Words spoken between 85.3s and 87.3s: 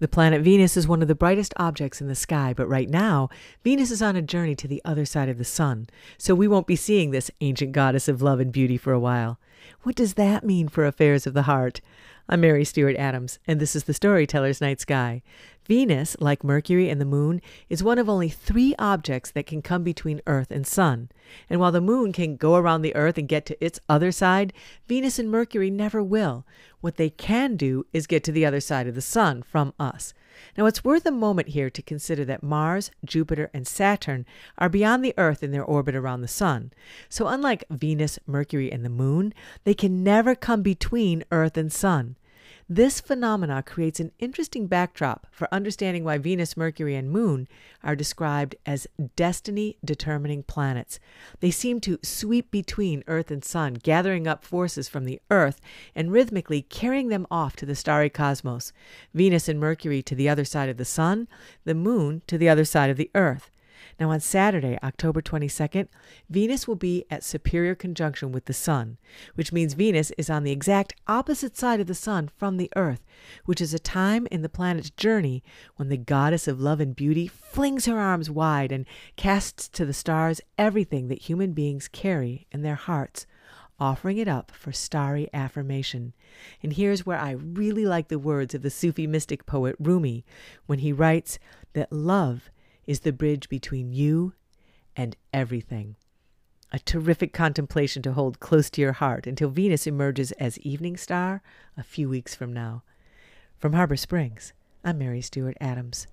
affirmation. And here's where I